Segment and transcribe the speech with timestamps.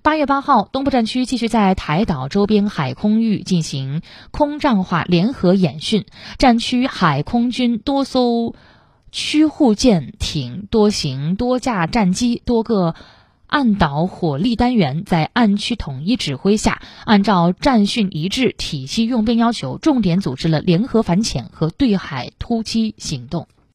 [0.00, 4.00] 八月八号东部战区继续在台岛周边海空域进行
[4.30, 6.06] 空战化联合演训
[6.38, 8.54] 战区海空军多艘
[9.12, 12.94] 驱护舰艇多型多架战机多个
[13.46, 23.46] 岸岛火力单元在岸区统一指挥下按照战训一致体系用兵要求重点组织了联合反潜和对海突击行动。